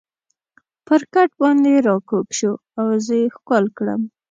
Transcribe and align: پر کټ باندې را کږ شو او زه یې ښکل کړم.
پر 0.85 1.01
کټ 1.13 1.29
باندې 1.41 1.73
را 1.87 1.95
کږ 2.09 2.25
شو 2.39 2.53
او 2.79 2.85
زه 3.05 3.13
یې 3.21 3.25
ښکل 3.35 3.65
کړم. 3.77 4.01